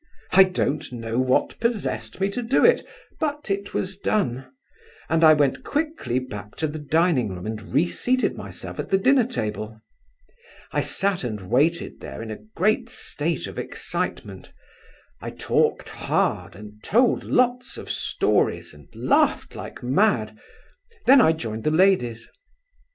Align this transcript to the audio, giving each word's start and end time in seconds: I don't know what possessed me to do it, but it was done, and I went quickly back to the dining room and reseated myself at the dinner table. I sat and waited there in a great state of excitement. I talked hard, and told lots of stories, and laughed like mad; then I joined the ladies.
I 0.31 0.45
don't 0.45 0.91
know 0.91 1.19
what 1.19 1.59
possessed 1.59 2.19
me 2.19 2.29
to 2.31 2.41
do 2.41 2.65
it, 2.65 2.81
but 3.19 3.51
it 3.51 3.75
was 3.75 3.99
done, 3.99 4.47
and 5.09 5.23
I 5.23 5.35
went 5.35 5.63
quickly 5.63 6.17
back 6.17 6.55
to 6.55 6.65
the 6.67 6.79
dining 6.79 7.29
room 7.35 7.45
and 7.45 7.61
reseated 7.71 8.35
myself 8.35 8.79
at 8.79 8.89
the 8.89 8.97
dinner 8.97 9.27
table. 9.27 9.79
I 10.71 10.81
sat 10.81 11.23
and 11.23 11.51
waited 11.51 11.99
there 11.99 12.19
in 12.23 12.31
a 12.31 12.41
great 12.55 12.89
state 12.89 13.45
of 13.45 13.59
excitement. 13.59 14.51
I 15.21 15.29
talked 15.29 15.89
hard, 15.89 16.55
and 16.55 16.83
told 16.83 17.23
lots 17.23 17.77
of 17.77 17.91
stories, 17.91 18.73
and 18.73 18.87
laughed 18.95 19.55
like 19.55 19.83
mad; 19.83 20.35
then 21.05 21.21
I 21.21 21.31
joined 21.33 21.63
the 21.63 21.69
ladies. 21.69 22.27